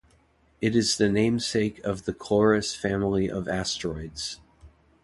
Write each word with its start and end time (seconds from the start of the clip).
It 0.61 0.75
is 0.75 0.97
the 0.97 1.09
namesake 1.09 1.77
of 1.83 2.05
the 2.05 2.13
Chloris 2.15 2.73
family 2.73 3.29
of 3.29 3.47
asteroids. 3.47 4.39